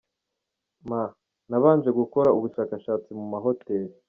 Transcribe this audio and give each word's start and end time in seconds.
M: 0.87 0.89
Nabanje 1.49 1.89
gukora 1.99 2.29
ubushakashatsi 2.37 3.09
mu 3.19 3.25
mahoteli. 3.33 3.89